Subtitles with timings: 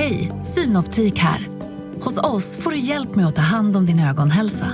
[0.00, 1.48] Hej, Synoptik här.
[2.00, 4.66] Hos oss får du hjälp med att ta hand om din ögonhälsa.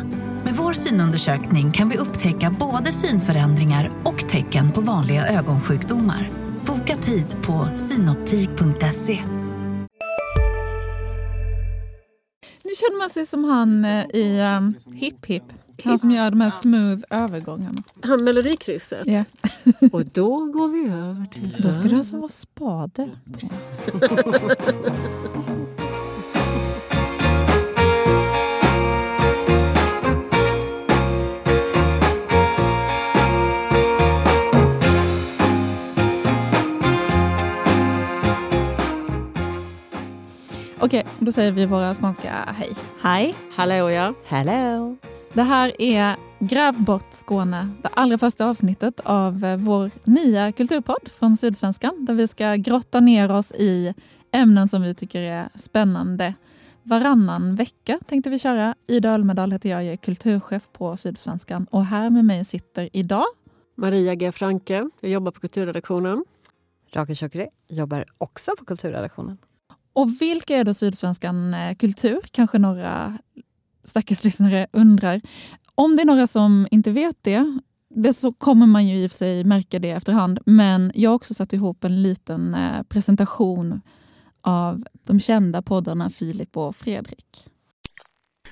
[0.45, 6.31] Med vår synundersökning kan vi upptäcka både synförändringar och tecken på vanliga ögonsjukdomar.
[6.67, 9.23] Boka tid på synoptik.se.
[12.64, 15.45] Nu känner man sig som han eh, i ehm, um, Hip Hip.
[15.84, 17.82] Han som gör de här smooth övergångarna.
[18.02, 19.06] Han Melodikrysset.
[19.06, 19.25] Ja.
[19.93, 21.56] Och då går vi över till...
[21.58, 23.48] Då ska det alltså vara spade på.
[40.78, 42.70] Okej, då säger vi våra skånska hej.
[43.00, 43.34] Hej.
[43.56, 44.14] Hallå ja.
[44.27, 44.97] Hello.
[45.36, 51.09] Det här är Gräv bort Skåne, det allra första avsnittet av eh, vår nya kulturpodd
[51.19, 53.95] från Sydsvenskan där vi ska grotta ner oss i
[54.33, 56.34] ämnen som vi tycker är spännande.
[56.83, 58.75] Varannan vecka tänkte vi köra.
[58.87, 63.27] Ida Ölmedal heter jag, jag är kulturchef på Sydsvenskan och här med mig sitter idag
[63.75, 64.33] Maria G.
[64.33, 64.91] Franke.
[65.01, 66.25] Jag jobbar på kulturredaktionen.
[66.92, 69.39] Rakel Chokri jobbar också på kulturredaktionen.
[69.92, 72.20] Och vilka är då Sydsvenskan eh, Kultur?
[72.31, 73.19] Kanske några
[73.87, 75.20] stackars lyssnare undrar.
[75.75, 77.61] Om det är några som inte vet det,
[77.95, 80.39] det så kommer man ju i och för sig märka det efterhand.
[80.47, 83.81] Men jag har också satt ihop en liten eh, presentation
[84.41, 87.48] av de kända poddarna Filip och Fredrik.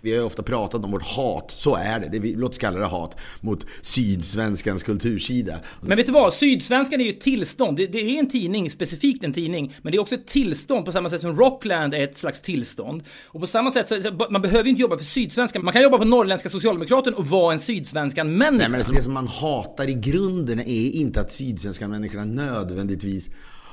[0.05, 2.09] Vi har ofta pratat om vårt hat, så är det.
[2.13, 5.61] det vi, låt oss kalla det hat mot Sydsvenskans kultursida.
[5.81, 6.33] Men vet du vad?
[6.33, 7.77] Sydsvenskan är ju ett tillstånd.
[7.77, 9.75] Det, det är en tidning, specifikt en tidning.
[9.83, 13.03] Men det är också ett tillstånd på samma sätt som Rockland är ett slags tillstånd.
[13.27, 15.65] Och på samma sätt så, man behöver inte jobba för Sydsvenskan.
[15.65, 18.59] Man kan jobba på Norrländska Socialdemokraten och vara en Sydsvenskan människa.
[18.59, 23.29] Nej, men det, det som man hatar i grunden är inte att Sydsvenskan människorna nödvändigtvis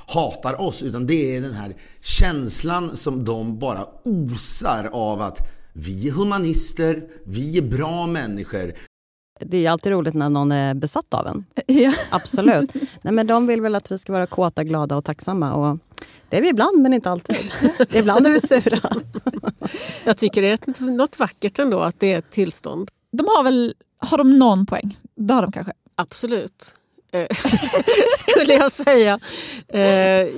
[0.06, 0.82] hatar oss.
[0.82, 7.04] Utan det är den här känslan som de bara osar av att vi är humanister,
[7.24, 8.72] vi är bra människor.
[9.40, 11.44] Det är alltid roligt när någon är besatt av en.
[11.66, 11.92] Ja.
[12.10, 12.74] Absolut.
[13.02, 15.52] Nej, men de vill väl att vi ska vara kåta, glada och tacksamma.
[15.52, 15.78] Och
[16.28, 17.36] det är vi ibland, men inte alltid.
[17.92, 18.80] ibland är vi sura.
[20.04, 22.90] Jag tycker det är något vackert ändå att det är ett tillstånd.
[23.12, 24.98] De har väl, har de någon poäng?
[25.14, 25.72] Det har de kanske.
[25.94, 26.74] Absolut.
[28.18, 29.20] Skulle jag säga.
[29.68, 29.82] Eh,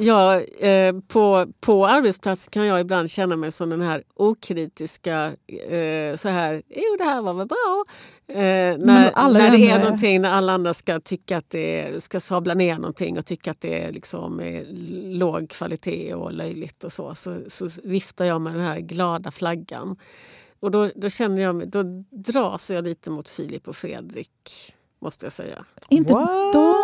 [0.06, 5.32] ja, eh, på, på arbetsplats kan jag ibland känna mig som den här okritiska,
[5.68, 7.84] eh, så här, jo det här var väl bra.
[8.26, 12.74] När när det är någonting, när alla andra ska tycka att det ska sabla ner
[12.74, 14.64] någonting och tycka att det är liksom är
[15.14, 19.96] låg kvalitet och löjligt och så, så, så viftar jag med den här glada flaggan.
[20.60, 24.73] Och då, då känner jag mig, då dras jag lite mot Filip och Fredrik,
[25.04, 25.64] måste jag säga.
[25.88, 26.52] Inte What?
[26.52, 26.74] de?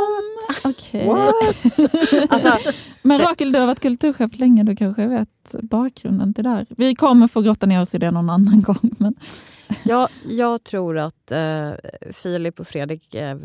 [0.64, 1.08] Okej.
[2.28, 2.56] Alltså,
[3.02, 6.66] Men Rakel, du har varit kulturchef länge, du kanske vet bakgrunden till det här.
[6.68, 8.90] Vi kommer få grotta ner oss i det någon annan gång.
[8.98, 9.14] Men...
[9.82, 11.70] jag, jag tror att eh,
[12.12, 13.36] Filip och Fredrik eh,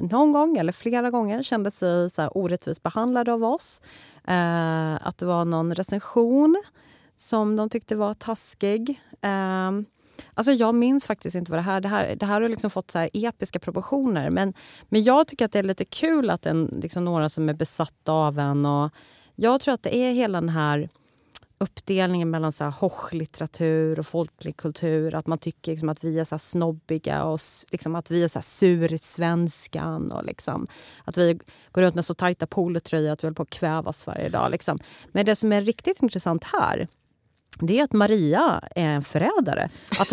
[0.00, 3.80] någon gång eller flera gånger kände sig så här, orättvist behandlade av oss.
[4.28, 6.62] Eh, att det var någon recension
[7.16, 9.00] som de tyckte var taskig.
[9.22, 9.70] Eh,
[10.34, 11.80] alltså jag minns faktiskt inte vad det här...
[11.80, 14.30] Det här, det här har liksom fått så här episka proportioner.
[14.30, 14.54] Men,
[14.88, 18.12] men jag tycker att det är lite kul att en, liksom några som är besatta
[18.12, 18.66] av en.
[18.66, 18.90] Och
[19.34, 20.88] jag tror att det är hela den här
[21.62, 25.14] uppdelningen mellan så här Hoch-litteratur och folklig kultur.
[25.14, 27.40] Att man tycker liksom att vi är så här snobbiga och
[27.70, 30.12] liksom att vi är så här sur i svenskan.
[30.12, 30.66] Och liksom
[31.04, 31.38] att vi
[31.72, 34.50] går runt med så tajta polotröjor att vi håller på att kvävas varje dag.
[34.50, 34.78] Liksom.
[35.12, 36.88] Men det som är riktigt intressant här
[37.60, 39.68] det är att Maria är en förrädare.
[39.98, 40.12] Att,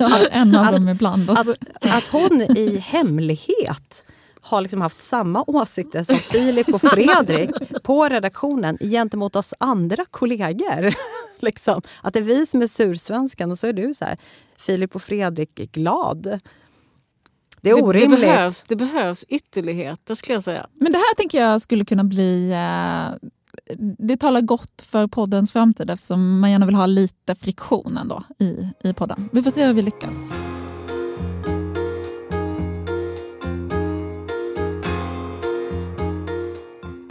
[0.30, 1.30] En av dem ibland.
[1.30, 1.46] att,
[1.80, 4.04] att hon i hemlighet
[4.40, 7.50] har liksom haft samma åsikter som Filip och Fredrik
[7.82, 10.94] på redaktionen gentemot oss andra kollegor.
[11.40, 11.82] liksom.
[12.02, 14.18] Att det är vi som är sursvenskan och så är du så här,
[14.58, 16.22] Filip och Fredrik glad.
[17.60, 18.20] Det är Det, orimligt.
[18.20, 20.66] det, behövs, det behövs ytterligheter skulle jag säga.
[20.74, 22.50] Men det här tänker jag skulle kunna bli...
[22.50, 23.28] Eh,
[23.98, 28.68] det talar gott för poddens framtid eftersom man gärna vill ha lite friktion ändå i,
[28.84, 29.28] i podden.
[29.32, 30.14] Vi får se hur vi lyckas.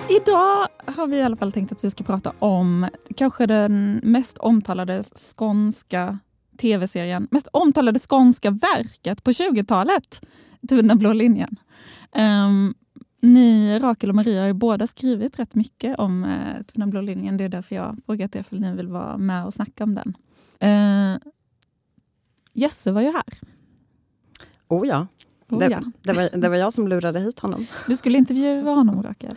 [0.09, 4.37] Idag har vi i alla fall tänkt att vi ska prata om kanske den mest
[4.37, 5.03] omtalade
[5.35, 6.19] skånska
[6.57, 10.21] tv-serien, mest omtalade skånska verket på 20-talet,
[10.69, 11.55] Tunna blå linjen.
[12.15, 12.73] Um,
[13.25, 17.37] ni, Rakel och Maria, har ju båda skrivit rätt mycket om eh, Tunna blå linjen.
[17.37, 20.17] Det är därför jag frågat er för ni vill vara med och snacka om den.
[20.59, 21.19] Eh,
[22.53, 23.39] Jesse var ju här.
[24.67, 25.07] Oh ja.
[25.49, 25.81] Oh, Det, ja.
[26.03, 27.67] det, var, det var jag som lurade hit honom.
[27.87, 29.35] Du skulle intervjua honom, Rakel.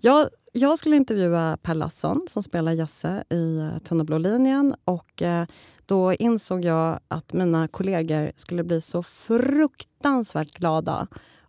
[0.00, 4.74] Jag jag skulle intervjua Per Lasson som spelar Jasse i eh, Tunna blå linjen.
[4.84, 5.46] Och, eh,
[5.86, 11.06] då insåg jag att mina kollegor skulle bli så fruktansvärt glada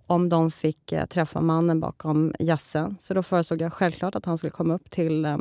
[0.07, 2.95] om de fick eh, träffa mannen bakom Jasse.
[3.00, 5.38] Så då föreslog jag självklart att han skulle komma upp till, eh,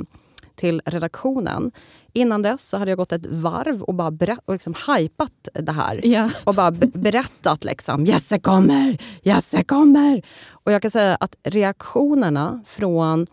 [0.55, 1.73] till redaktionen.
[2.13, 5.73] Innan dess så hade jag gått ett varv och bara berätt, och liksom hypat det
[5.73, 6.07] här.
[6.07, 6.31] Ja.
[6.45, 10.23] Och bara be- berättat liksom, Jesse kommer, Jesse kommer.
[10.51, 13.27] Och jag kan säga att reaktionerna från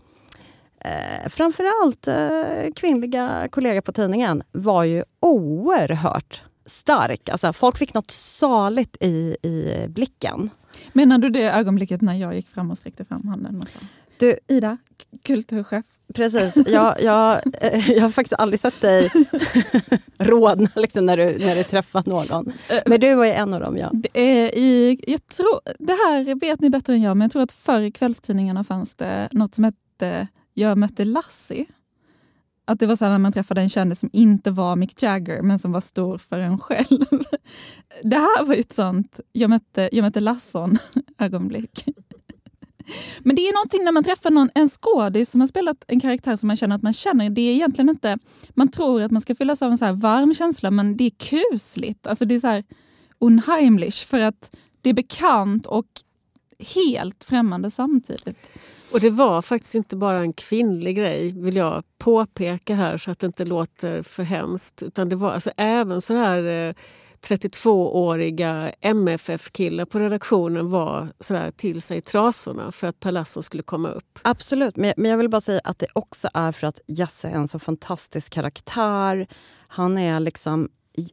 [0.80, 7.30] eh, framförallt eh, kvinnliga kollegor på tidningen var ju oerhört stark.
[7.30, 10.50] Alltså, folk fick något saligt i, i blicken.
[10.94, 13.80] Menar du det ögonblicket när jag gick fram och sträckte fram handen och sa
[14.18, 14.78] Du, Ida,
[15.24, 15.86] kulturchef?
[16.14, 16.68] Precis.
[16.68, 19.12] Jag, jag, eh, jag har faktiskt aldrig sett dig
[20.18, 22.54] rodna liksom, när, du, när du träffar någon.
[22.86, 23.92] Men du var ju en av dem, ja.
[23.94, 27.42] Det, är i, jag tror, det här vet ni bättre än jag, men jag tror
[27.42, 31.66] att förr i kvällstidningarna fanns det något som hette Jag mötte Lassie.
[32.70, 35.42] Att det var så här när man träffade en kändis som inte var Mick Jagger,
[35.42, 37.06] men som var stor för en själv.
[38.04, 41.86] Det här var ju ett sånt Jag mötte, jag mötte Lasson-ögonblick.
[43.20, 46.36] Men det är någonting när man träffar någon, en skådis som har spelat en karaktär
[46.36, 47.30] som man känner att man känner.
[47.30, 48.18] Det är egentligen inte,
[48.50, 51.10] man tror att man ska fyllas av en så här varm känsla, men det är
[51.10, 52.08] kusligt.
[52.08, 52.64] Alltså det är så här
[53.20, 55.88] unheimlich för att det är bekant och
[56.60, 58.38] helt främmande samtidigt.
[58.92, 63.20] Och det var faktiskt inte bara en kvinnlig grej, vill jag påpeka här så att
[63.20, 64.84] det inte låter för hemskt.
[64.84, 66.74] Utan det var alltså även så här eh,
[67.22, 73.64] 32-åriga MFF-killar på redaktionen var sådär till sig i trasorna för att Per Lasson skulle
[73.64, 74.20] komma upp.
[74.22, 77.34] Absolut, men, men jag vill bara säga att det också är för att Jasse är
[77.34, 79.28] en så fantastisk karaktär.
[79.68, 80.70] Han är liksom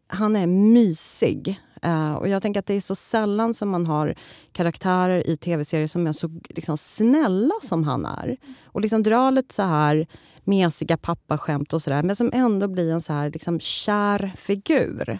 [0.06, 1.60] han är mysig.
[1.84, 4.14] Uh, och jag tänker att det är så sällan som man har
[4.52, 8.36] karaktärer i tv-serier som är så liksom, snälla som han är.
[8.64, 10.06] Och liksom drar lite så här
[10.44, 15.18] mesiga pappaskämt och sådär men som ändå blir en så här liksom, kär figur.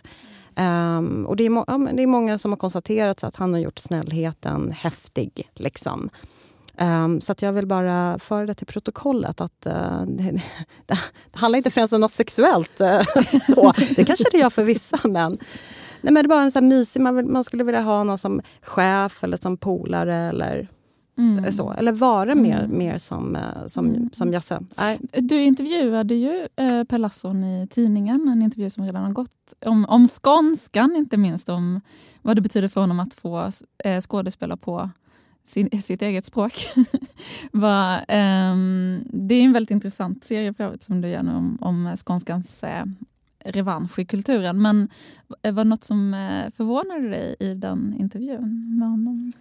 [0.56, 3.53] Um, och det är, ja, men det är många som har konstaterat så att han
[3.53, 5.50] har gjort snällheten häftig.
[5.55, 6.11] Liksom.
[6.79, 10.41] Um, så att jag vill bara föra det till protokollet att uh, det,
[10.87, 10.99] det,
[11.31, 12.81] det handlar inte främst om något sexuellt.
[12.81, 13.03] Uh,
[13.55, 13.73] så.
[13.97, 15.38] Det kanske det gör för vissa, men,
[16.06, 18.19] nej, men det bara en sån här mysig, man, vill, man skulle vilja ha någon
[18.19, 20.69] som chef eller som polare eller
[21.19, 21.53] Mm.
[21.53, 21.73] så.
[21.73, 22.79] Eller vara mer, Mm.
[22.79, 24.11] mer som, uh, som, Mm.
[24.12, 24.61] som Jasse.
[24.76, 24.99] Nej.
[25.12, 29.85] Du intervjuade ju eh, Per Lasson i tidningen, en intervju som redan har gått, om,
[29.85, 31.81] om skånskan inte minst, om
[32.23, 33.50] vad det betyder för honom att få
[33.85, 34.91] eh, skådespela på
[35.47, 36.67] sin, sitt eget språk.
[37.53, 41.58] Va, ehm, det är en väldigt intressant serie för övrigt som du gör nu om,
[41.61, 42.85] om skånskans eh,
[43.46, 44.62] revansch i kulturen.
[44.62, 44.88] Men
[45.43, 49.32] eh, var det något som eh, förvånade dig i den intervjun med honom?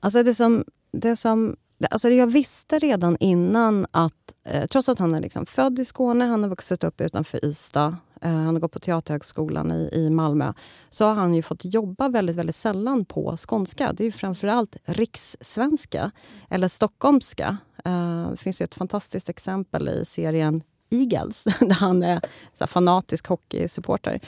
[0.00, 1.56] Alltså det som, det som
[1.90, 6.24] Alltså jag visste redan innan att, eh, trots att han är liksom född i Skåne,
[6.24, 10.52] han har vuxit upp utanför Ystad, eh, han har gått på Teaterhögskolan i, i Malmö,
[10.90, 13.92] så har han ju fått jobba väldigt, väldigt sällan på skånska.
[13.92, 16.10] Det är ju framförallt rikssvenska,
[16.50, 17.56] eller stockholmska.
[17.84, 22.20] Eh, det finns ju ett fantastiskt exempel i serien Eagles, där han är
[22.54, 24.20] så här, fanatisk hockeysupporter.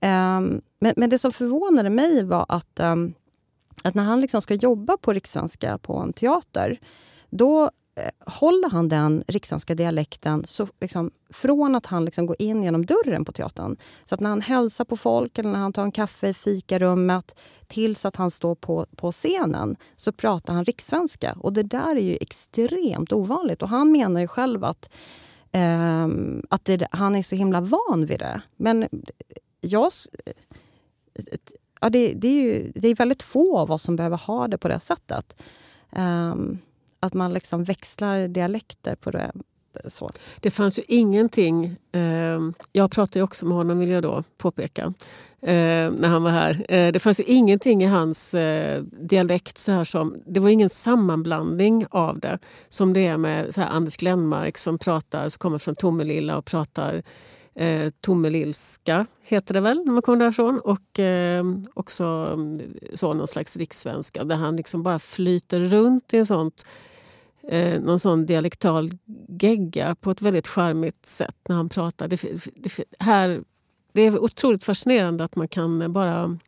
[0.00, 3.14] Um, men, men det som förvånade mig var att um,
[3.84, 6.78] att när han liksom ska jobba på rikssvenska på en teater,
[7.30, 12.62] då eh, håller han den rikssvenska dialekten så, liksom, från att han liksom går in
[12.62, 13.76] genom dörren på teatern.
[14.04, 17.34] Så att när han hälsar på folk eller när han tar en kaffe i fikarummet
[17.66, 21.36] tills att han står på, på scenen så pratar han rikssvenska.
[21.40, 23.62] Och det där är ju extremt ovanligt.
[23.62, 24.90] Och han menar ju själv att,
[25.56, 28.42] Ehm, att det, han är så himla van vid det.
[28.56, 28.88] Men
[29.60, 29.90] jag
[31.80, 34.58] ja, det, det, är ju, det är väldigt få av oss som behöver ha det
[34.58, 35.42] på det sättet.
[35.90, 36.58] Um,
[37.00, 39.32] att man liksom växlar dialekter på det.
[39.86, 40.10] Så.
[40.40, 41.76] Det fanns ju ingenting...
[41.92, 42.40] Eh,
[42.72, 44.94] jag pratade ju också med honom, vill jag då påpeka,
[45.42, 46.66] eh, när han var här.
[46.68, 50.16] Eh, det fanns ju ingenting i hans eh, dialekt så här som...
[50.26, 52.38] Det var ingen sammanblandning av det
[52.68, 56.44] som det är med så här Anders Glenmark som pratar, som kommer från Tomelilla och
[56.44, 57.02] pratar
[57.54, 60.60] eh, Tomelillska, heter det väl, när man kommer därifrån.
[60.60, 62.60] Och eh, också mm,
[62.94, 66.66] så någon slags rikssvenska där han liksom bara flyter runt i en sånt
[67.48, 68.90] eh, någon sån dialektal
[69.28, 72.08] gegga på ett väldigt charmigt sätt när han pratar.
[72.08, 72.22] Det,
[72.54, 73.44] det, här,
[73.92, 76.38] det är otroligt fascinerande att man kan bara...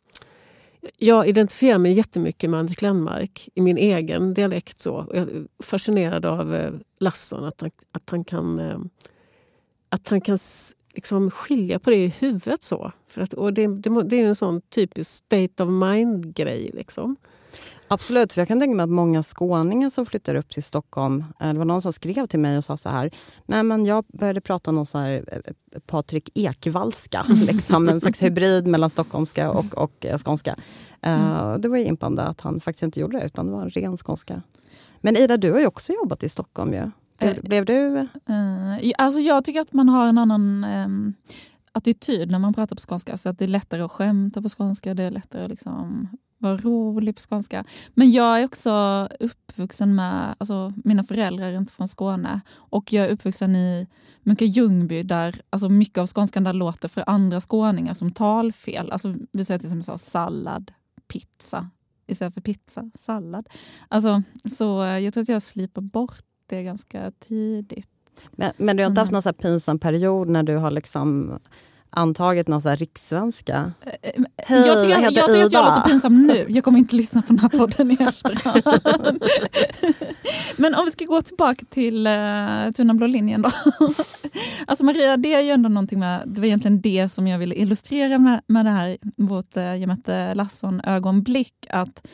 [0.97, 4.79] Jag identifierar mig jättemycket med Anders Glenmark i min egen dialekt.
[4.79, 5.05] Så.
[5.13, 8.77] Jag är fascinerad av eh, Lasson, att han, att han kan, eh,
[9.89, 10.37] att han kan
[10.93, 12.63] liksom skilja på det i huvudet.
[12.63, 12.91] så.
[13.07, 16.71] För att, och det, det, det är en sån typisk state of mind-grej.
[16.73, 17.15] Liksom.
[17.87, 21.23] Absolut, för jag kan tänka mig att många skåningar som flyttar upp till Stockholm...
[21.39, 23.11] Eh, det var någon som skrev till mig och sa så här.
[23.45, 27.25] Nej, men jag började prata någon så här eh, Patrik Ekvallska.
[27.47, 30.55] Liksom, en slags hybrid mellan stockholmska och, och skånska.
[31.07, 33.97] Uh, det var impande att han faktiskt inte gjorde det, utan det var en ren
[33.97, 34.41] skånska.
[35.01, 36.73] Men Ida, du har ju också jobbat i Stockholm.
[36.73, 36.91] Ju.
[37.17, 38.07] Blev, blev du...
[38.97, 41.13] Alltså jag tycker att man har en annan um,
[41.71, 43.17] attityd när man pratar på skånska.
[43.17, 46.57] Så att det är lättare att skämta på skånska, det är lättare att liksom vara
[46.57, 47.65] rolig på skånska.
[47.93, 53.05] Men jag är också uppvuxen med, alltså mina föräldrar är inte från Skåne och jag
[53.05, 53.87] är uppvuxen i
[54.23, 58.91] mycket Ljungby där alltså mycket av skånskan där låter för andra skåningar som talfel.
[58.91, 60.71] Alltså vi säger till exempel så, sallad,
[61.07, 61.69] pizza
[62.07, 63.49] istället för pizza, sallad.
[63.87, 64.23] Alltså,
[64.57, 67.89] så jag tror att jag slipar bort det ganska tidigt.
[68.31, 71.39] Men, men du har inte haft någon så pinsam period när du har liksom
[71.89, 73.71] antagit någon rikssvenska.
[74.37, 76.45] Hej, jag tycker, jag, jag, tycker att jag låter pinsam nu.
[76.49, 79.23] Jag kommer inte lyssna på den här podden i efterhand.
[80.57, 83.51] Men om vi ska gå tillbaka till uh, Tunna blå linjen då.
[84.67, 87.55] alltså Maria, det är ju ändå någonting med, det var egentligen det som jag ville
[87.55, 91.53] illustrera med, med det här, vårt uh, Jemette Lasson-ögonblick.
[91.69, 92.07] Att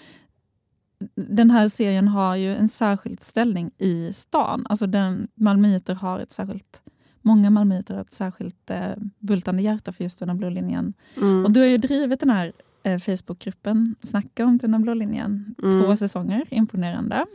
[1.15, 4.65] den här serien har ju en särskild ställning i stan.
[4.69, 6.81] Alltså den, malmöiter har ett särskilt
[7.23, 10.93] många malmöiter har ett särskilt eh, bultande hjärta för just Tunna blå linjen.
[11.17, 11.45] Mm.
[11.45, 12.53] Och du har ju drivit den här
[12.83, 15.81] eh, Facebookgruppen Snacka om Tunna blå linjen mm.
[15.81, 16.45] två säsonger.
[16.49, 17.25] Imponerande.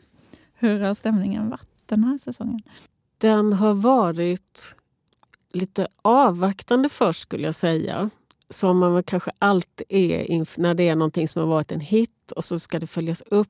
[0.54, 2.60] Hur har stämningen varit den här säsongen?
[3.18, 4.76] Den har varit
[5.52, 8.10] lite avvaktande först skulle jag säga.
[8.50, 12.44] Som man kanske alltid är när det är någonting som har varit en hit och
[12.44, 13.48] så ska det följas upp.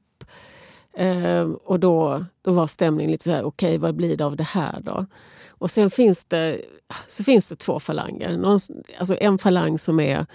[0.95, 4.37] Eh, och då, då var stämningen lite så här, okej okay, vad blir det av
[4.37, 5.07] det här då?
[5.49, 6.61] Och sen finns det,
[7.07, 8.37] så finns det två falanger.
[8.37, 8.59] Någon,
[8.99, 10.27] alltså en falang som är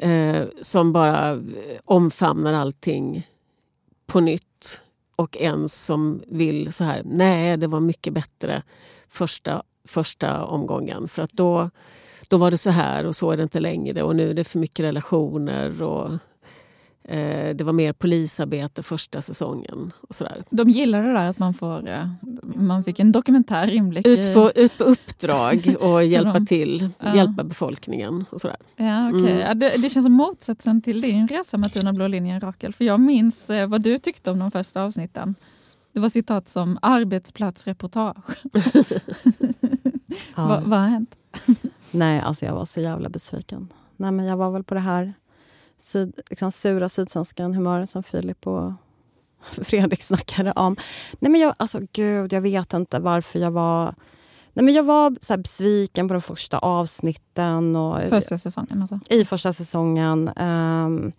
[0.00, 1.38] eh, som bara eh,
[1.84, 3.28] omfamnar allting
[4.06, 4.82] på nytt
[5.16, 8.62] och en som vill så här, nej det var mycket bättre
[9.08, 11.08] första, första omgången.
[11.08, 11.70] För att då,
[12.28, 14.44] då var det så här och så är det inte längre och nu är det
[14.44, 16.10] för mycket relationer och
[17.54, 19.92] det var mer polisarbete första säsongen.
[20.00, 20.44] och sådär.
[20.50, 22.08] De gillar det där att man, får, eh,
[22.42, 27.16] man fick en dokumentär inblick ut på, ut på uppdrag och hjälpa till, ja.
[27.16, 28.24] hjälpa befolkningen.
[28.30, 28.56] och sådär.
[28.76, 29.30] Ja, okay.
[29.30, 29.38] Mm.
[29.38, 32.72] Ja, det, det, känns som motsatsen till din resa med Tuna blå linjen, Rakel.
[32.72, 35.34] För jag minns eh, vad du tyckte om de första avsnitten.
[35.92, 38.38] Det var citat som arbetsplatsreportage.
[40.36, 40.46] ja.
[40.48, 41.16] vad, vad har hänt?
[41.90, 43.68] Nej, alltså jag var så jävla besviken.
[43.96, 45.14] Nej, men jag var väl på det här
[45.80, 48.72] syd, liksom sura sydsvenskan humöret som Filip och
[49.62, 50.76] Fredrik snackade om.
[51.18, 53.94] Nej men jag, alltså gud, jag vet inte varför jag var...
[54.52, 57.76] Nej men jag var så besviken på de första avsnitten.
[57.76, 58.98] Och, första säsongen alltså?
[59.10, 60.30] I första säsongen.
[60.36, 61.12] Um,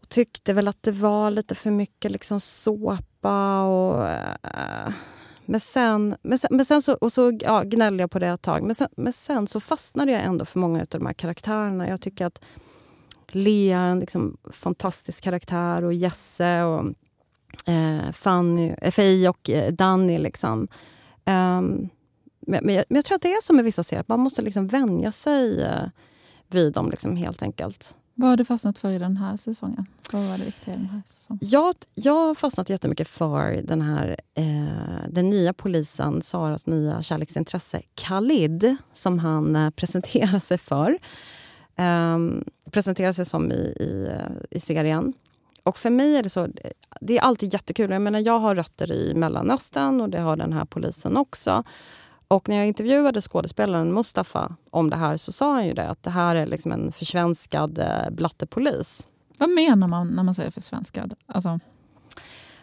[0.00, 4.04] och tyckte väl att det var lite för mycket liksom såpa och...
[4.44, 4.92] Uh,
[5.48, 8.42] men sen, men sen, men sen så, och så ja, gnällde jag på det ett
[8.42, 8.62] tag.
[8.62, 11.88] Men sen, men sen så fastnade jag ändå för många av de här karaktärerna.
[11.88, 12.44] Jag tycker att
[13.32, 16.84] Lea, en liksom fantastisk karaktär, och Jesse och
[17.72, 20.18] eh, Fanny, eh, Faye och eh, Danny.
[20.18, 20.68] Liksom.
[21.24, 21.88] Um,
[22.46, 24.20] men, men, jag, men, jag, tror att det är så med vissa serier, att man
[24.20, 25.88] måste liksom vänja sig eh,
[26.48, 27.96] vid dem liksom, helt enkelt.
[28.18, 29.86] Vad har du fastnat för i den här säsongen?
[30.12, 31.38] Vad var det viktiga i den här säsongen?
[31.42, 37.82] Jag, jag har fastnat jättemycket för den här eh, den nya polisen, Saras nya kärleksintresse,
[37.94, 40.98] Khalid, som han eh, presenterar sig för
[41.78, 44.10] um, presenterar sig som i, i,
[44.50, 45.12] i serien.
[45.62, 46.48] Och för mig är det så,
[47.00, 47.90] det är alltid jättekul.
[47.90, 51.62] Jag menar, jag har rötter i Mellanöstern och det har den här polisen också.
[52.28, 56.02] Och när jag intervjuade skådespelaren Mustafa om det här så sa han ju det, att
[56.02, 59.08] det här är liksom en försvenskad eh, blattepolis.
[59.38, 61.14] Vad menar man när man säger försvenskad?
[61.26, 61.60] Alltså...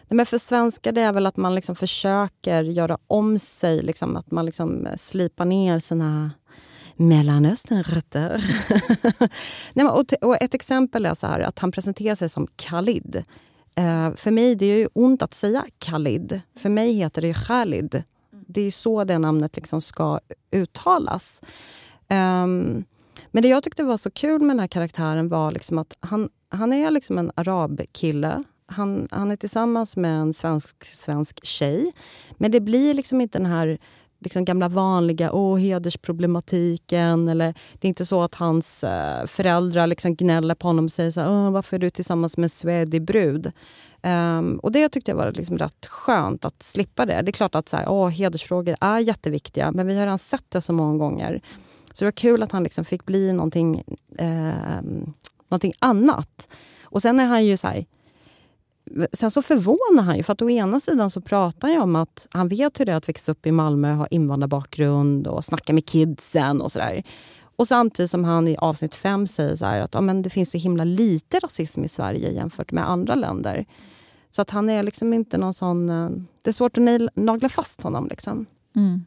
[0.08, 4.46] Nej, men försvenskad är väl att man liksom försöker göra om sig, liksom, att man
[4.46, 6.30] liksom slipar ner sina
[6.96, 8.44] Mellanösternrötter.
[9.74, 13.24] Nej, och, och ett exempel är så här, att han presenterar sig som Khalid.
[13.80, 16.40] Uh, för mig det är ju ont att säga Khalid.
[16.56, 18.02] För mig heter det Khalid.
[18.46, 20.20] Det är så det namnet liksom ska
[20.50, 21.40] uttalas.
[22.08, 22.84] Um,
[23.30, 26.28] men det jag tyckte var så kul med den här karaktären var liksom att han,
[26.48, 28.44] han är liksom en arabkille.
[28.66, 31.92] Han, han är tillsammans med en svensk, svensk tjej.
[32.32, 33.78] Men det blir liksom inte den här
[34.24, 37.28] liksom gamla vanliga oh, hedersproblematiken.
[37.28, 41.10] Eller, det är inte så att hans eh, föräldrar liksom gnäller på honom och säger
[41.10, 43.52] så här, oh, varför är du tillsammans med en svedig brud.
[44.02, 47.22] Um, och Det tyckte jag var liksom rätt skönt att slippa det.
[47.22, 50.50] Det är klart att så här, oh, hedersfrågor är jätteviktiga men vi har redan sett
[50.50, 51.40] det så många gånger.
[51.92, 53.82] Så det var kul att han liksom fick bli någonting,
[54.18, 54.82] eh,
[55.48, 56.48] någonting annat.
[56.82, 57.84] Och sen är han ju så här,
[59.12, 62.28] sen så förvånar han ju, för att å ena sidan så pratar han om att
[62.30, 65.86] han vet hur det är att växa upp i Malmö, ha invandrarbakgrund och snacka med
[65.86, 67.02] kidsen och sådär.
[67.56, 70.58] Och samtidigt som han i avsnitt fem säger så att ja, men det finns så
[70.58, 73.66] himla lite rasism i Sverige jämfört med andra länder.
[74.30, 75.88] Så att han är liksom inte någon sån...
[75.90, 76.10] Eh,
[76.42, 78.08] det är svårt att nagla fast honom.
[78.08, 78.46] Liksom.
[78.76, 79.04] Mm.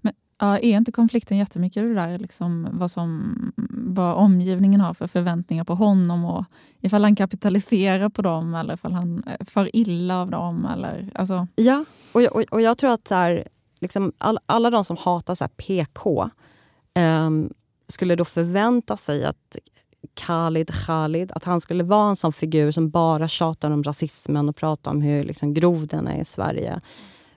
[0.00, 3.36] Men ja, är inte konflikten jättemycket det där liksom, vad, som,
[3.70, 6.44] vad omgivningen har för förväntningar på honom och
[6.80, 10.64] ifall han kapitaliserar på dem eller ifall han eh, far illa av dem?
[10.64, 11.46] Eller, alltså.
[11.56, 13.48] Ja, och, och, och jag tror att så här,
[13.80, 16.30] liksom, all, alla de som hatar så PK um,
[16.94, 17.52] ehm,
[17.88, 19.56] skulle då förvänta sig att
[20.14, 24.56] Khalid Khalid, att han skulle vara en sån figur som bara tjatar om rasismen och
[24.56, 26.80] pratar om hur liksom, grov den är i Sverige.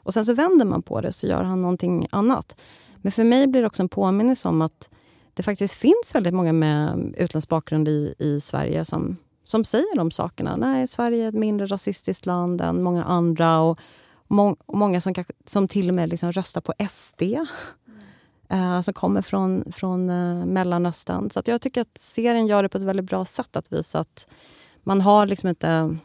[0.04, 2.64] Och sen så vänder man på det så gör han någonting annat.
[3.06, 4.90] Men för mig blir det också en påminnelse om att
[5.34, 10.12] det faktiskt finns väldigt många med utländsk bakgrund i, i Sverige som, som säger de
[10.12, 10.56] sakerna.
[10.56, 13.60] Nej, Sverige är ett mindre rasistiskt land än många andra.
[13.60, 13.80] Och,
[14.28, 15.14] må, och många som,
[15.46, 17.22] som till och med liksom röstar på SD
[18.50, 21.30] eh, som kommer från, från eh, Mellanöstern.
[21.30, 24.28] Så jag tycker att serien gör det på ett väldigt bra sätt att visa att
[24.84, 25.98] man har liksom inte...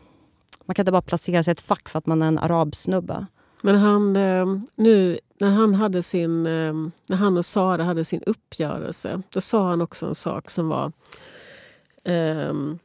[0.65, 3.27] Man kan inte bara placera sig i ett fack för att man är en arabsnubbe.
[3.63, 6.73] Men han, eh, nu när han, hade sin, eh,
[7.09, 10.93] när han och Sara hade sin uppgörelse, då sa han också en sak som var
[12.05, 12.79] um,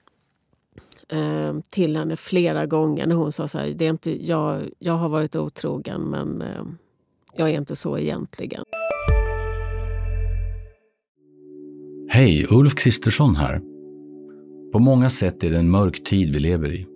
[1.09, 4.93] um, till henne flera gånger när hon sa så här, det är inte, jag, jag
[4.93, 6.77] har varit otrogen men um,
[7.35, 8.63] jag är inte så egentligen.
[12.09, 13.62] Hej, Ulf Kristersson här.
[14.71, 16.88] På många sätt är det en mörk tid vi lever i.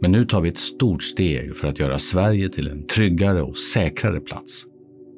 [0.00, 3.56] Men nu tar vi ett stort steg för att göra Sverige till en tryggare och
[3.56, 4.67] säkrare plats.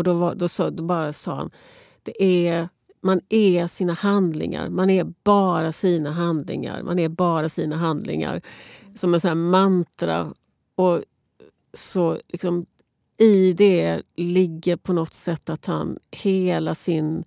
[0.00, 1.50] Och då, var, då, så, då bara sa han,
[2.02, 2.68] det är,
[3.00, 4.68] man är sina handlingar.
[4.68, 6.82] Man är bara sina handlingar.
[6.82, 8.40] Man är bara sina handlingar.
[8.94, 10.34] Som en sån mantra.
[10.74, 11.02] Och
[11.74, 12.66] så liksom,
[13.18, 17.24] I det ligger på något sätt att han hela sin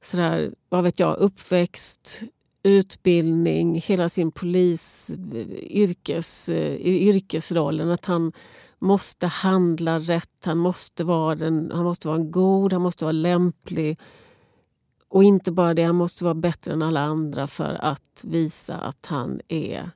[0.00, 2.22] sådär, vad vet jag, uppväxt,
[2.62, 7.90] utbildning, hela sin polis, eh, yrkes, eh, yrkesrollen.
[7.90, 8.32] Att han
[8.80, 13.98] måste handla rätt, han måste, vara den, han måste vara god, han måste vara lämplig.
[15.08, 19.06] Och inte bara det, han måste vara bättre än alla andra för att visa att
[19.06, 19.90] han är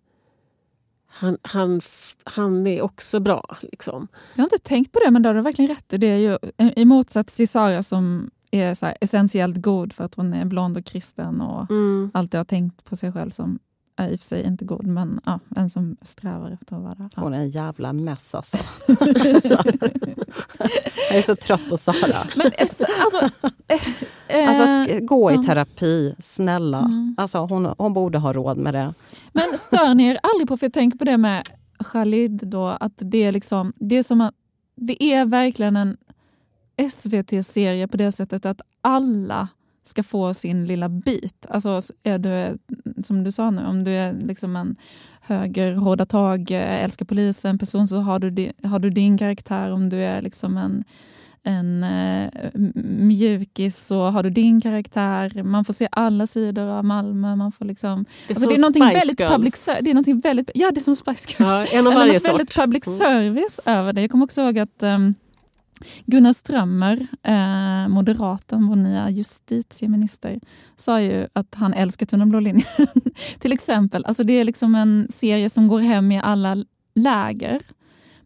[1.16, 1.80] han, han,
[2.24, 3.56] han är också bra.
[3.60, 4.08] Liksom.
[4.34, 5.84] Jag har inte tänkt på det, men det har du verkligen rätt.
[5.88, 6.38] Det är ju,
[6.76, 10.84] I motsats till Sara som är så essentiellt god för att hon är blond och
[10.84, 12.10] kristen och mm.
[12.14, 13.58] alltid har tänkt på sig själv som
[13.96, 16.94] är i och för sig inte god, men ja, en som strävar efter att vara
[16.94, 17.08] det.
[17.16, 17.22] Ja.
[17.22, 18.56] Hon är en jävla mess alltså.
[21.10, 22.26] jag är så trött på Sara.
[22.36, 22.86] Men, alltså,
[24.28, 26.78] äh, alltså, gå i terapi, snälla.
[26.78, 27.14] Mm.
[27.18, 28.94] Alltså, hon, hon borde ha råd med det.
[29.32, 31.48] Men stör ni er aldrig på, för jag tänker på det med
[31.84, 34.34] Khalid, då, att det är, liksom, det är som att
[34.76, 35.96] det är verkligen en
[36.90, 39.48] SVT-serie på det sättet att alla
[39.84, 41.46] ska få sin lilla bit.
[41.48, 42.58] Alltså är du,
[43.04, 44.76] som du sa nu, om du är liksom en
[45.20, 49.72] höger, hårda tag, älskar polisen person så har du, din, har du din karaktär.
[49.72, 50.84] Om du är liksom en,
[51.42, 52.30] en uh,
[52.84, 55.42] mjukis så har du din karaktär.
[55.42, 57.36] Man får se alla sidor av Malmö.
[57.36, 59.32] Man får liksom, det är, alltså, det är någonting väldigt Girls.
[59.32, 61.72] public det är någonting väldigt, Ja, det är som Spice Girls.
[61.72, 62.30] Ja, en av varje sort.
[62.30, 62.98] väldigt public mm.
[62.98, 64.00] service över det.
[64.00, 65.14] Jag kommer också ihåg att um,
[66.06, 70.40] Gunnar Strömmer, eh, moderaten, vår nya justitieminister,
[70.76, 72.66] sa ju att han älskar Tunna blå linjen.
[73.38, 74.04] Till exempel.
[74.04, 77.62] Alltså det är liksom en serie som går hem i alla läger.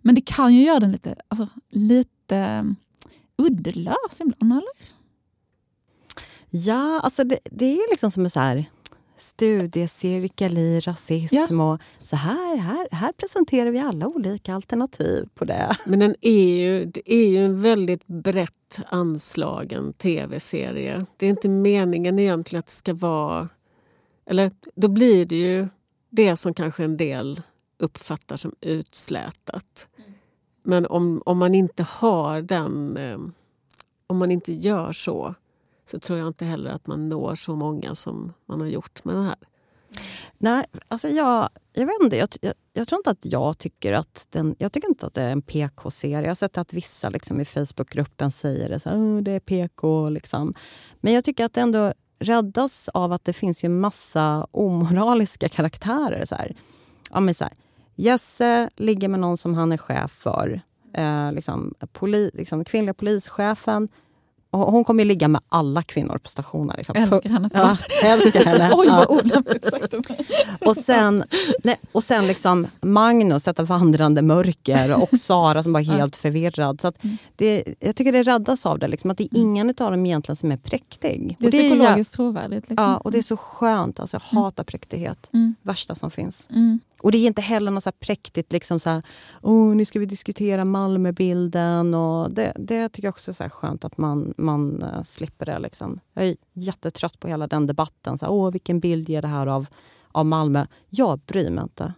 [0.02, 2.64] Men det kan ju göra den lite, alltså, lite eh,
[3.38, 4.98] uddlös ibland, eller?
[6.50, 8.64] Ja, alltså det, det är liksom som en så här
[9.18, 11.36] studiecirkel i rasism.
[11.36, 11.72] Ja.
[11.72, 15.76] Och så här, här, här presenterar vi alla olika alternativ på det.
[15.86, 21.06] Men den är ju, det är ju en väldigt brett anslagen tv-serie.
[21.16, 23.48] Det är inte meningen egentligen att det ska vara...
[24.26, 25.68] Eller då blir det ju
[26.10, 27.42] det som kanske en del
[27.78, 29.86] uppfattar som utslätat.
[30.62, 32.96] Men om, om man inte har den...
[32.96, 33.18] Eh,
[34.06, 35.34] om man inte gör så
[35.88, 39.14] så tror jag inte heller att man når så många som man har gjort med
[39.14, 39.36] den här.
[40.38, 42.16] Nej, alltså jag, jag vet inte.
[42.16, 44.56] Jag, jag, jag, tror inte att jag tycker att den...
[44.58, 46.22] Jag tycker inte att det är en PK-serie.
[46.22, 48.80] Jag har sett att vissa liksom i Facebookgruppen säger det.
[48.80, 50.08] Så, här, det är PK.
[50.08, 50.54] Liksom.
[51.00, 56.24] Men jag tycker att det ändå räddas av att det finns ju massa omoraliska karaktärer.
[56.24, 56.56] Så här.
[57.10, 57.52] Ja, men så här,
[57.94, 60.60] Jesse ligger med någon som han är chef för.
[60.92, 63.88] Eh, liksom, poli, liksom, kvinnliga polischefen
[64.50, 66.74] hon kommer ju ligga med alla kvinnor på stationen.
[66.76, 66.96] Liksom.
[66.96, 67.50] Älskar henne.
[67.54, 68.70] Ja, älskar henne.
[68.74, 69.94] Oj, vad olämpligt sagt
[70.66, 71.24] Och sen,
[71.64, 76.80] nej, och sen liksom Magnus, ett vandrande mörker och Sara som var helt förvirrad.
[76.80, 77.16] Så Mm.
[77.36, 80.36] det, jag tycker det räddas av det, liksom, att det är ingen av dem egentligen
[80.36, 81.36] som är präktig.
[81.40, 82.68] Det är det psykologiskt trovärdigt.
[82.70, 82.90] Liksom.
[82.90, 84.00] Ja, och det är så skönt.
[84.00, 85.30] Alltså, jag hatar präktighet.
[85.32, 85.54] Mm.
[85.62, 86.48] Värsta som finns.
[86.50, 86.80] Mm.
[87.02, 89.02] Och det är inte heller något så präktigt, liksom så här,
[89.42, 91.94] oh, nu ska vi diskutera Malmöbilden.
[91.94, 95.58] Och det, det tycker jag också är så skönt att man, man eh, slipper det.
[95.58, 96.00] Liksom.
[96.14, 98.18] Jag är jättetrött på hela den debatten.
[98.18, 99.68] Så här, vilken bild ger det här av,
[100.12, 100.66] av Malmö?
[100.88, 101.94] Jag bryr mig inte.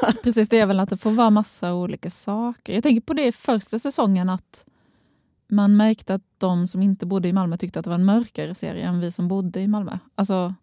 [0.22, 2.74] Precis, det är väl att det får vara massa olika saker.
[2.74, 4.64] Jag tänker på det i första säsongen att
[5.50, 8.54] man märkte att de som inte bodde i Malmö tyckte att det var en mörkare
[8.54, 9.98] serie än vi som bodde i Malmö.
[10.14, 10.54] Alltså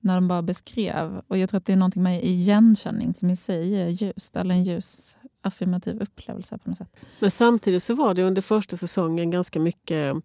[0.00, 1.22] när de bara beskrev.
[1.28, 4.36] Och jag tror att det är någonting med igenkänning som i sig är ljust.
[4.36, 6.96] Eller en ljus affirmativ upplevelse på något sätt.
[7.20, 10.16] Men samtidigt så var det under första säsongen ganska mycket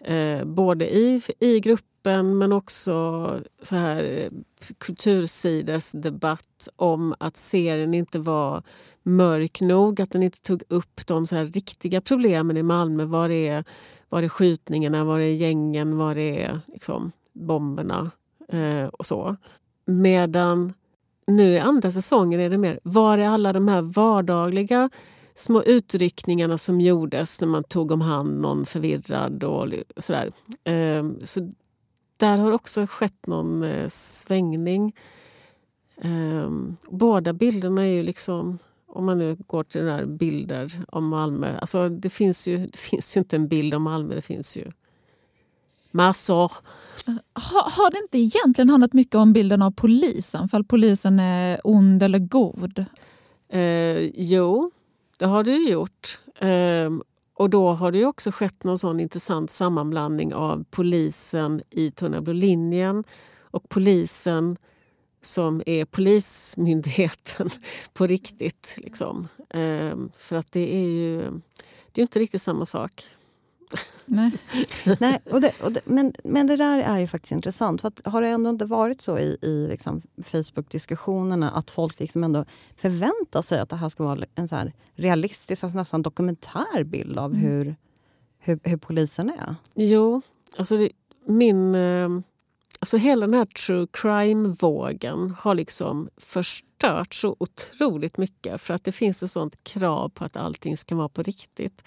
[0.00, 2.92] eh, både i, i gruppen men också
[3.62, 4.28] så här eh,
[4.78, 8.62] kultursidesdebatt om att serien inte var
[9.02, 13.04] mörk nog, att den inte tog upp de så här riktiga problemen i Malmö.
[13.04, 13.64] Var det är,
[14.08, 18.10] var är skjutningarna, var är gängen, var är liksom, bomberna
[18.48, 19.36] eh, och så.
[19.84, 20.72] Medan
[21.26, 24.90] nu i andra säsongen är det mer, var är alla de här vardagliga
[25.34, 30.32] små utryckningarna som gjordes när man tog om hand någon förvirrad och sådär.
[30.64, 31.52] Ehm, så
[32.16, 34.92] där har också skett någon eh, svängning.
[36.00, 41.08] Ehm, båda bilderna är ju liksom om man nu går till den här bilder om
[41.08, 41.58] Malmö.
[41.58, 44.70] Alltså det, finns ju, det finns ju inte en bild om Malmö, det finns ju
[45.94, 46.52] massor.
[47.32, 50.48] Har, har det inte egentligen handlat mycket om bilden av polisen?
[50.48, 52.84] För polisen är ond eller god?
[53.48, 54.70] Eh, jo,
[55.16, 56.20] det har det ju gjort.
[56.38, 56.90] Eh,
[57.34, 62.32] och då har det också skett någon sån intressant sammanblandning av polisen i Tunna blå
[62.32, 63.04] linjen
[63.40, 64.56] och polisen
[65.22, 67.50] som är Polismyndigheten
[67.92, 68.74] på riktigt.
[68.76, 69.28] Liksom.
[69.48, 71.40] Eh, för att det är ju
[71.92, 73.04] det är inte riktigt samma sak.
[74.06, 74.32] Nej.
[75.00, 77.80] Nej, och det, och det, men, men det där är ju faktiskt intressant.
[77.80, 82.24] För att, har det ändå inte varit så i, i liksom Facebook-diskussionerna att folk liksom
[82.24, 82.44] ändå
[82.76, 87.18] förväntar sig att det här ska vara en så här realistisk, alltså nästan dokumentär bild
[87.18, 87.42] av Mm.
[87.44, 87.76] hur,
[88.38, 89.56] hur, hur polisen är?
[89.74, 90.22] Jo,
[90.56, 90.90] alltså det,
[91.26, 91.74] min...
[91.74, 92.08] Eh,
[92.82, 98.92] alltså hela den här true crime-vågen har liksom förstört så otroligt mycket för att det
[98.92, 101.84] finns ett sånt krav på att allting ska vara på riktigt.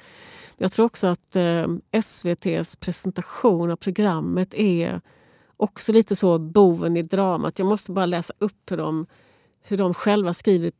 [0.57, 5.01] Jag tror också att eh, SVTs presentation av programmet är
[5.57, 7.59] också lite så boven i dramat.
[7.59, 9.05] Jag måste bara läsa upp hur de,
[9.61, 10.71] hur de själva skriver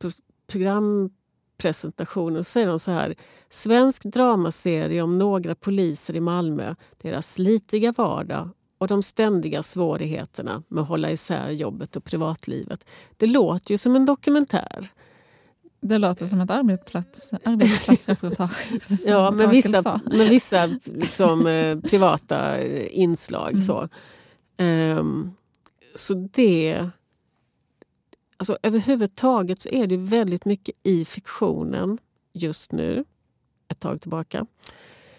[0.46, 1.10] program
[1.56, 2.44] programpresentationen.
[2.44, 3.14] Så säger de så här.
[3.48, 10.82] Svensk dramaserie om några poliser i Malmö, deras slitiga vardag och de ständiga svårigheterna med
[10.82, 12.86] att hålla isär jobbet och privatlivet.
[13.16, 14.90] Det låter ju som en dokumentär.
[15.80, 18.72] Det låter som ett arbetsplats, arbetsplatsreportage.
[19.06, 20.00] Ja, med vissa, sa.
[20.04, 23.50] med vissa liksom, eh, privata eh, inslag.
[23.50, 23.62] Mm.
[23.62, 23.88] Så.
[24.56, 25.32] Ehm,
[25.94, 26.88] så det...
[28.38, 31.98] Alltså, överhuvudtaget så är det väldigt mycket i fiktionen
[32.32, 33.04] just nu,
[33.68, 34.46] ett tag tillbaka,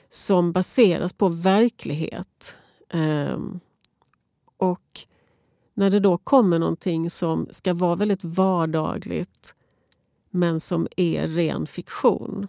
[0.09, 2.57] som baseras på verklighet.
[2.89, 3.59] Ehm,
[4.57, 4.99] och
[5.73, 9.55] när det då kommer någonting som ska vara väldigt vardagligt
[10.29, 12.47] men som är ren fiktion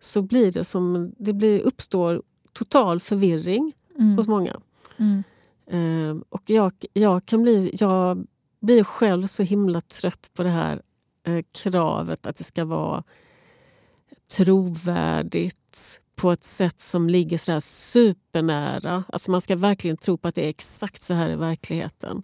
[0.00, 4.16] så blir det som det blir, uppstår total förvirring Mm.
[4.16, 4.60] hos många.
[4.96, 5.22] Mm.
[5.70, 8.26] Ehm, och jag, jag, kan bli, jag
[8.60, 10.82] blir själv så himla trött på det här
[11.26, 13.04] eh, kravet att det ska vara
[14.36, 19.04] trovärdigt på ett sätt som ligger sådär supernära.
[19.08, 22.22] Alltså man ska verkligen tro på att det är exakt så här i verkligheten.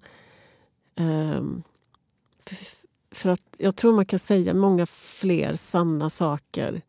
[0.97, 1.63] Ehm, um,
[2.47, 2.57] för,
[3.15, 6.83] för att jag tror man kan säga många fler sanna saker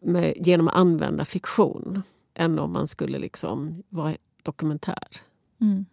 [0.00, 2.02] med, genom att använda fiktion
[2.34, 5.08] än om man skulle liksom vara dokumentär.
[5.60, 5.86] Mm.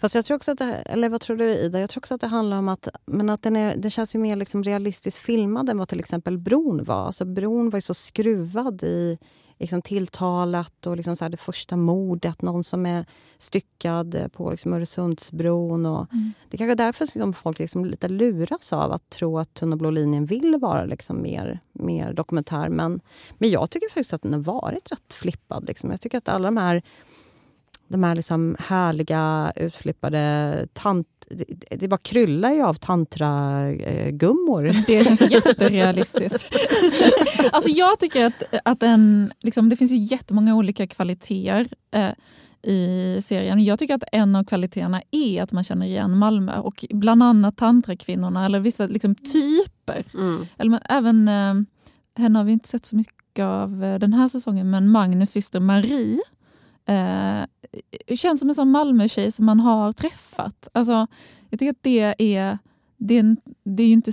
[0.00, 1.80] Fast jag tror också att det, eller vad tror du Ida?
[1.80, 4.18] Jag tror också att det handlar om att, men att den, är, den känns ju
[4.18, 7.06] mer liksom realistiskt filmad än vad till exempel Bron var.
[7.06, 9.18] Alltså Bron var ju så skruvad i,
[9.60, 13.06] liksom tilltalat och liksom så det första mordet, någon som är
[13.38, 15.86] styckad på liksom Öresundsbron.
[15.86, 16.32] Och Mm.
[16.48, 19.90] Det är kanske därför liksom folk liksom lite luras av att tro att Tunna blå
[19.90, 22.68] linjen vill vara liksom mer, mer dokumentär.
[22.68, 23.00] Men,
[23.38, 25.66] men jag tycker faktiskt att den har varit rätt flippad.
[25.66, 25.90] Liksom.
[25.90, 26.82] Jag tycker att alla de här
[27.90, 30.66] de här liksom härliga, utflippade...
[30.72, 31.06] Tant,
[31.70, 34.62] det, bara kryllar ju av tantragummor.
[34.86, 36.54] Det känns jätterealistiskt.
[37.52, 42.10] alltså jag tycker att, att en, liksom, det finns ju jättemånga olika kvaliteter eh,
[42.62, 43.64] i serien.
[43.64, 47.56] Jag tycker att en av kvaliteterna är att man känner igen Malmö och bland annat
[47.56, 50.04] tantrakvinnorna eller vissa liksom, typer.
[50.14, 50.46] Mm.
[50.58, 51.54] Eller, men, även, eh,
[52.22, 55.60] henne har vi inte sett så mycket av eh, den här säsongen men Magnus syster
[55.60, 56.20] Marie
[56.86, 57.44] eh,
[58.16, 60.68] känns som en sån Malmö-tjej som man har träffat.
[60.72, 61.06] Alltså,
[61.50, 62.58] jag tycker att det är
[63.02, 64.12] det, är, det är inte,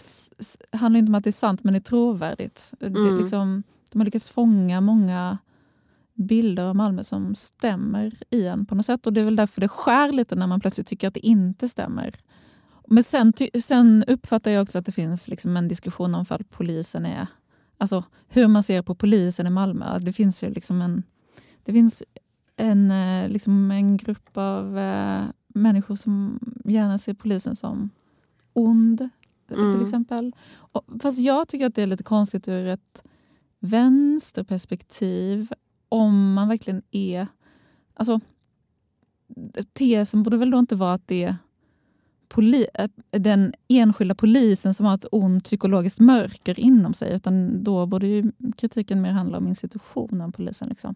[0.71, 2.73] handlar inte om att det är sant, men det är trovärdigt.
[2.80, 3.17] Det är Mm.
[3.17, 5.38] liksom, de har lyckats fånga många
[6.13, 9.08] bilder av Malmö som stämmer i en på något sätt.
[9.08, 11.69] Och Det är väl därför det skär lite när man plötsligt tycker att det inte
[11.69, 12.15] stämmer.
[12.88, 17.06] Men sen, sen uppfattar jag också att det finns liksom en diskussion om fall polisen
[17.06, 17.27] är...
[17.77, 19.99] Alltså hur man ser på polisen i Malmö.
[19.99, 21.03] Det finns ju liksom en...
[21.63, 22.03] Det finns
[22.57, 27.89] en, eh, liksom en grupp av eh, människor som gärna ser polisen som
[28.53, 29.09] ond,
[29.51, 29.73] Mm.
[29.73, 30.35] till exempel.
[30.57, 33.03] Och, fast jag tycker att det är lite konstigt ur ett
[33.59, 35.51] vänsterperspektiv
[35.89, 37.27] om man verkligen är...
[37.93, 38.19] Alltså,
[39.73, 41.35] tesen borde väl då inte vara att det är
[42.27, 47.15] poli, äh, den enskilda polisen som har ett ont psykologiskt mörker inom sig.
[47.15, 50.69] Utan då borde ju kritiken mer handla om institutionen polisen.
[50.69, 50.95] Liksom.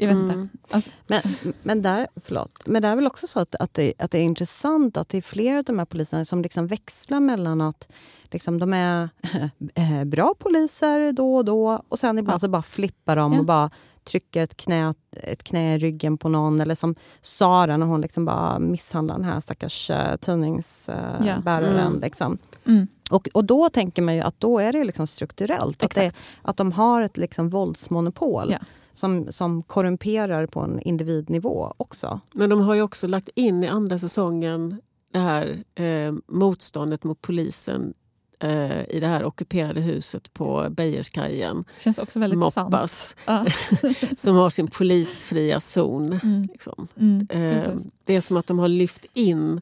[0.00, 0.40] Jag vet Mm.
[0.40, 0.48] inte.
[0.70, 1.20] Alltså, Men,
[1.62, 4.22] men, där, förlåt, men det är väl också så att, att, det, att det är
[4.22, 7.88] intressant att det är flera av de här poliserna som liksom växlar mellan att
[8.30, 9.08] liksom, de är
[9.74, 12.38] eh, bra poliser då och då och sen ibland Ja.
[12.38, 13.38] så bara flippar de Ja.
[13.38, 13.70] och bara
[14.04, 16.60] trycker ett knä, ett knä i ryggen på någon.
[16.60, 21.26] Eller som Sara när hon liksom bara misshandlar den här stackars uh, tidningsbäraren.
[21.26, 21.40] Ja.
[21.44, 22.00] bäraren, Mm.
[22.00, 22.38] liksom.
[22.66, 25.82] mm, Och, och då tänker man ju att då är det liksom strukturellt.
[25.82, 28.58] Att, det, att de har ett liksom våldsmonopol Ja.
[28.92, 32.20] Som, som korrumperar på en individnivå också.
[32.34, 34.80] Men de har ju också lagt in i andra säsongen
[35.12, 37.94] det här eh, motståndet mot polisen
[38.42, 41.64] eh, i det här ockuperade huset på Beijerskajen.
[41.78, 42.56] känns också väldigt sant.
[42.72, 43.46] Moppas, Ja.
[44.16, 46.12] som har sin polisfria zon.
[46.22, 46.88] Mm, Liksom.
[46.96, 47.70] mm, Eh,
[48.04, 49.60] det är som att de har lyft in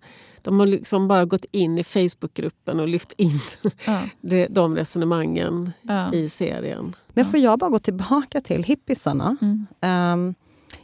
[0.49, 3.41] de har liksom bara gått in i Facebookgruppen och lyft in
[3.87, 6.13] Ja, det, de resonemangen ja.
[6.13, 6.97] i serien.
[7.09, 9.37] Men får jag bara gå tillbaka till hippisarna?
[9.41, 9.67] Mm.
[9.81, 10.35] Ehm,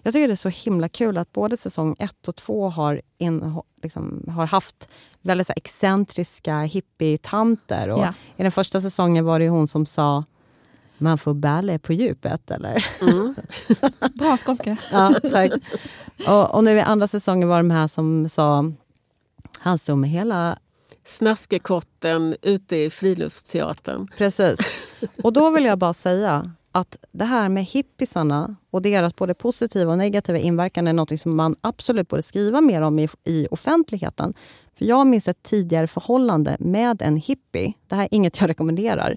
[0.02, 3.60] jag tycker det är så himla kul att både säsong ett och två har, in,
[3.82, 4.88] liksom, har haft
[5.20, 7.88] väldigt så här, excentriska hippietanter.
[7.88, 8.14] Och Ja.
[8.36, 10.24] I den första säsongen var det ju hon som sa
[10.98, 12.86] man får ballet på djupet, eller?
[13.00, 13.34] Mm.
[14.14, 14.76] Bra skånska.
[14.92, 15.52] Ja, tack.
[16.28, 18.72] Och, och nu i andra säsongen var de här som sa
[19.64, 20.58] han stod med hela...
[21.06, 24.08] Snaskekotten ute i friluftsteatern.
[24.16, 24.58] Precis.
[25.22, 29.92] Och då vill jag bara säga att det här med hippisarna och deras både positiva
[29.92, 34.34] och negativa inverkan är något som man absolut borde skriva mer om i, i offentligheten.
[34.78, 37.72] För jag minns ett tidigare förhållande med en hippie.
[37.88, 39.16] Det här är inget jag rekommenderar.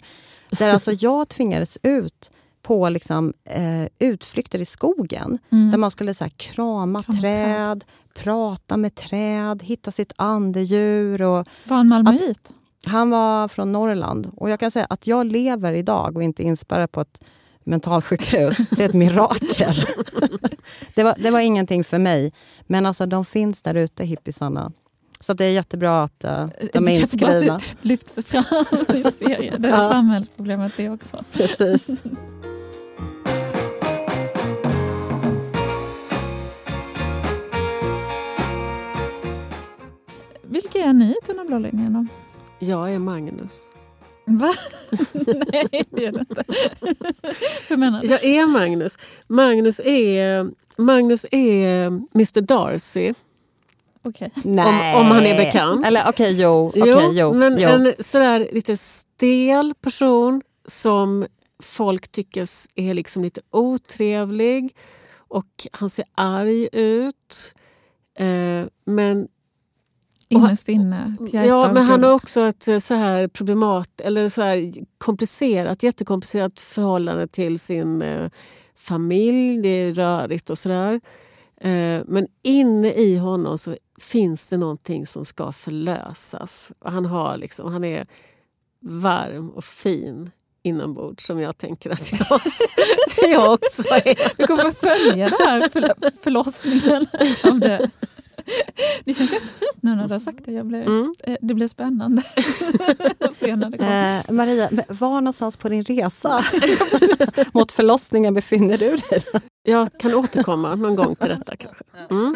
[0.50, 2.32] Där alltså jag tvingades ut
[2.68, 5.38] på liksom, eh, utflykter i skogen.
[5.52, 5.72] Mm.
[5.72, 11.22] Där man skulle så här, krama, Krama träd, prata med träd, hitta sitt andedjur.
[11.22, 12.54] Och Var han malmöit?
[12.86, 14.32] han var från Norrland.
[14.36, 17.24] Och jag kan säga att jag lever idag och inte inspärrad på ett
[17.64, 18.58] mentalsjukhus.
[18.58, 19.74] Det är ett mirakel.
[20.96, 22.34] det, var, det var ingenting för mig.
[22.62, 24.72] Men alltså de finns där ute, hippisarna.
[25.20, 27.58] Så det är jättebra att uh, de är är inskrivna.
[27.58, 28.44] det lyfts fram
[28.96, 29.62] i serien.
[29.62, 29.90] Det är Ja.
[29.90, 31.24] samhällsproblemet det också.
[31.34, 31.88] Precis.
[40.50, 42.06] Vilka är ni i Tunna blå linjen då?
[42.66, 43.64] Jag är Magnus.
[44.26, 44.54] Va?
[45.14, 46.44] Nej, det är det inte.
[47.68, 48.08] Hur menar du?
[48.08, 48.98] Jag är Magnus.
[49.28, 53.14] Magnus är, Magnus är Mr Darcy.
[54.04, 54.32] Okej.
[54.44, 54.96] Nej.
[54.96, 55.86] om han är bekant.
[55.86, 56.68] Eller okej, jo.
[56.68, 57.70] okej, jo, men jo.
[57.70, 61.26] en sådär lite stel person som
[61.60, 64.76] folk tycker är liksom lite otrevlig.
[65.18, 67.54] Och han ser arg ut.
[68.20, 69.28] Eh, men
[70.30, 71.16] Innerst inne.
[71.24, 74.72] ett hjärta Ja, men han har också ett eh, så här problemat, eller så här
[74.98, 78.30] komplicerat, jättekomplicerat förhållande till sin eh,
[78.76, 79.62] familj.
[79.62, 81.02] Det är rörigt och sådär.
[81.62, 86.72] Eh, men inne i honom så finns det någonting som ska förlösas.
[86.80, 88.08] Och han, har liksom, han är
[88.82, 90.32] varm och fin
[90.64, 92.42] inombords som jag tänker att jag,
[93.30, 94.38] jag också är.
[94.38, 97.06] Vi kommer följa det här för, förlossningen
[97.44, 97.90] av det.
[99.06, 100.52] Det känns jättefint nu när du har sagt det.
[100.52, 101.14] Jag blir, Mm.
[101.24, 102.24] eh, Det blir spännande
[103.20, 104.18] att se när det kommer.
[104.28, 106.44] Eh, Maria, var någonstans på din resa
[107.54, 109.20] mot förlossningen befinner du dig?
[109.34, 109.40] då?
[109.64, 111.84] Jag kan återkomma någon gång till detta kanske.
[112.10, 112.36] Mm.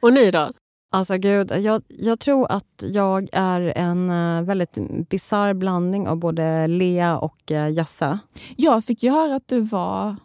[0.00, 0.52] Och ni då?
[0.94, 4.74] Alltså gud, jag, jag tror att jag är en eh, väldigt
[5.08, 8.18] bisarr blandning av både Lea och uh, Jassa.
[8.56, 10.16] Jag fick ju höra att du var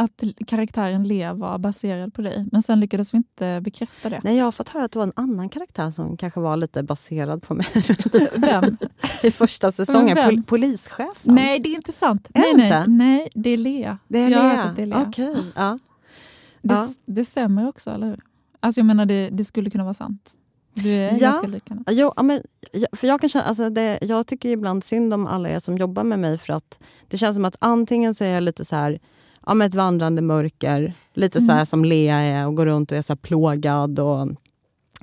[0.00, 4.20] att karaktären Lea var baserad på dig, men sen lyckades vi inte bekräfta det.
[4.24, 6.82] Nej, jag har fått höra att det var en annan karaktär som kanske var lite
[6.82, 7.66] baserad på mig
[8.36, 8.76] Vem?
[9.22, 10.16] i första säsongen.
[10.16, 11.34] Pol- polischefen.
[11.34, 12.28] Nej, det är inte sant.
[12.34, 12.90] Är nej, det nej, inte?
[12.90, 13.98] nej, det är Lea.
[14.08, 14.72] det är Jag Lea.
[14.76, 15.04] det är Lea.
[15.08, 15.78] Okej, ja.
[16.62, 16.88] Det, Ja.
[17.06, 18.20] det stämmer också, eller hur?
[18.60, 20.34] Alltså jag menar, det, det skulle kunna vara sant.
[20.74, 21.18] Du är Ja.
[21.18, 21.82] ganska lik henne.
[21.90, 22.42] Jo, men,
[22.92, 26.04] för jag, kan känna, alltså det, jag tycker ibland synd om alla er som jobbar
[26.04, 28.98] med mig för att det känns som att antingen så är jag lite så här
[29.46, 32.98] ja, men ett vandrande mörker, lite så här som Lea är och går runt och
[32.98, 34.28] är så plågad och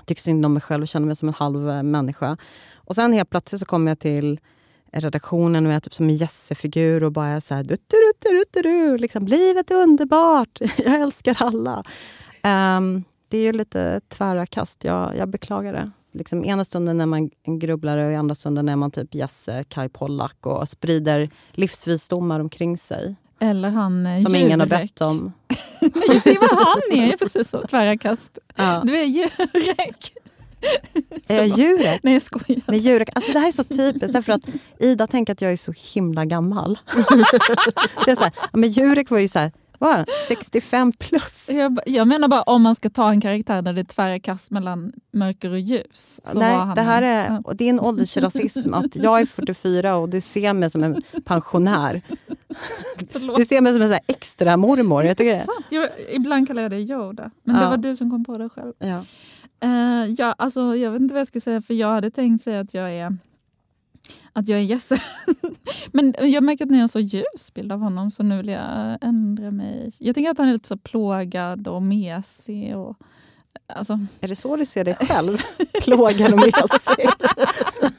[0.06, 2.38] tycker synd om mig själv och känner mig som en halv eh, människa.
[2.76, 4.40] Och sen helt plötsligt så kommer jag till
[4.92, 7.64] redaktionen och jag är typ som en Jesse-figur och bara är så här...
[7.64, 11.84] Du, du, du, du, du, liksom, livet är underbart, jag älskar alla.
[12.42, 15.92] Ehm, det är ju lite tvära kast, jag, jag beklagar det.
[16.14, 19.64] Liksom, ena stunden är man en grubblare och i andra stunden är man typ Jesse,
[19.64, 23.16] Kai Pollak och sprider livsvisdomar omkring sig.
[23.40, 25.34] Eller han eh, Som ingen har bett om.
[26.24, 27.68] Det var han är, precis så.
[27.68, 28.38] Tvära kast.
[28.56, 28.82] Ja.
[28.86, 30.14] Du är Jurek.
[31.28, 32.04] Är jag djuret?
[32.04, 32.62] Nej, jag skojar.
[32.68, 34.42] Men djur, alltså det här är så typiskt, därför att
[34.80, 36.80] Ida tänker att jag är så himla gammal.
[38.06, 40.06] det är så här, men Jurek var ju så här, var han?
[40.28, 41.50] 65 plus.
[41.52, 44.52] Jag, jag menar bara om man ska ta en karaktär där det är tvära kast
[44.52, 46.20] mellan mörker och ljus.
[46.26, 48.74] Så var Nej, det här en- är, och det är en åldersrasism.
[48.74, 52.02] Att jag är 44 och du ser mig som en pensionär.
[53.12, 53.38] Förlåt.
[53.38, 55.04] Du ser mig som en så extra mormor.
[55.04, 55.46] Jag tycker.
[55.70, 57.62] Jag, ibland kallar jag dig Yoda, men Ja.
[57.62, 58.74] det var du som kom på det själv.
[58.80, 59.06] ja.
[59.66, 62.60] Uh, ja, alltså, jag vet inte vad jag ska säga, för jag hade tänkt säga
[62.60, 63.18] att jag är
[64.34, 65.02] att jag är Jesse.
[65.92, 68.48] Men jag märker att ni har en så ljus bild av honom så nu vill
[68.48, 69.92] jag ändra mig.
[69.98, 72.78] Jag tänker att han är lite så plågad och mesig.
[72.78, 72.96] Och,
[73.74, 75.38] alltså, Är det så du ser dig själv?
[75.82, 77.10] Plågad och mesig?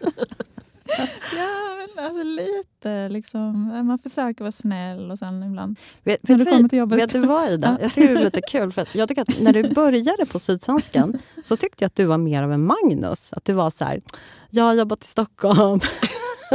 [1.97, 3.63] men alltså lite liksom.
[3.87, 5.79] Man försöker vara snäll och sen ibland...
[6.05, 6.99] Vet, När vet, du kommer till jobbet.
[6.99, 7.79] vet du vad Ida?
[7.81, 8.73] Jag tycker det är lite kul.
[8.73, 12.19] För jag tycker att när du började på Sydsvenskan så tyckte jag att du var
[12.19, 13.33] mer av en Magnus.
[13.33, 14.01] Att du var så här,
[14.51, 15.81] jag har jobbat i Stockholm.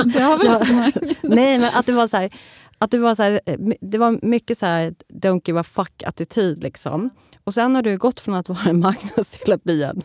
[0.05, 2.29] Det har väl inte Nej, men att du var så här,
[2.77, 6.63] att du var så här, eh, det var mycket så här don't give a fuck-attityd.
[6.63, 7.09] Liksom.
[7.43, 10.01] Och sen har du gått från att vara en Magnus till att bli en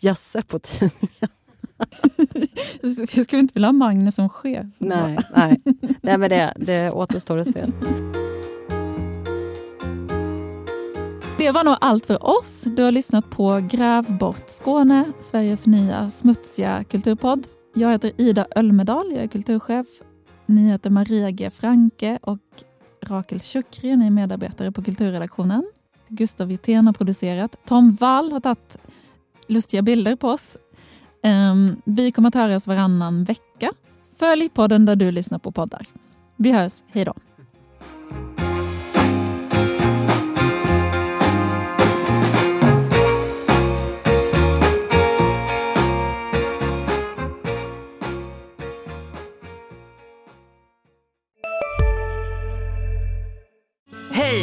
[0.00, 1.28] Jasse på tidningen.
[2.82, 4.66] Jag skulle inte vilja ha Magnus som chef.
[4.78, 5.60] Nej, nej.
[6.02, 7.66] nej men det, det återstår att se.
[11.38, 12.62] Det var nog allt för oss.
[12.64, 17.46] Du har lyssnat på Gräv bort Skåne, Sveriges nya smutsiga kulturpodd.
[17.74, 19.86] Jag heter Ida Ölmedal, jag är kulturchef.
[20.46, 22.38] Ni heter Maria G Franke och
[23.02, 23.40] Rakel
[23.82, 25.64] ni är medarbetare på kulturredaktionen.
[26.08, 27.56] Gustav Wirtén har producerat.
[27.66, 28.78] Tom Wall har tagit
[29.46, 30.56] lustiga bilder på oss.
[31.22, 33.72] Ehm, vi kommer att höras varannan vecka.
[34.16, 35.86] Följ podden där du lyssnar på poddar.
[36.36, 37.14] Vi hörs, hej då.